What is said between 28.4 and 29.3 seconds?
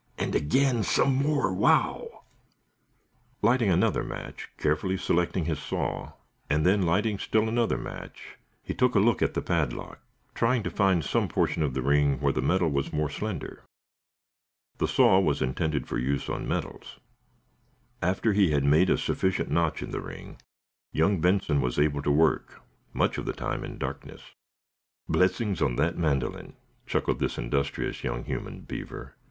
beaver.